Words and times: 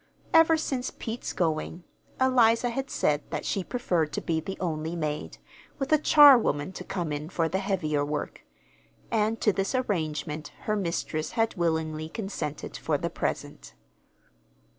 Ever 0.33 0.57
since 0.57 0.89
Pete's 0.89 1.31
going, 1.31 1.83
Eliza 2.19 2.71
had 2.71 2.89
said 2.89 3.21
that 3.29 3.45
she 3.45 3.63
preferred 3.63 4.11
to 4.13 4.21
be 4.21 4.39
the 4.39 4.57
only 4.59 4.95
maid, 4.95 5.37
with 5.77 5.93
a 5.93 5.99
charwoman 5.99 6.71
to 6.71 6.83
come 6.83 7.11
in 7.11 7.29
for 7.29 7.47
the 7.47 7.59
heavier 7.59 8.03
work; 8.03 8.41
and 9.11 9.39
to 9.41 9.53
this 9.53 9.75
arrangement 9.75 10.53
her 10.61 10.75
mistress 10.75 11.33
had 11.33 11.53
willingly 11.53 12.09
consented, 12.09 12.77
for 12.77 12.97
the 12.97 13.11
present. 13.11 13.75